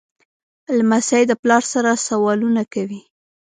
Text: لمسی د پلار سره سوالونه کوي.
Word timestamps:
لمسی 0.77 1.23
د 1.27 1.31
پلار 1.41 1.63
سره 1.73 1.91
سوالونه 2.07 2.63
کوي. 2.73 3.01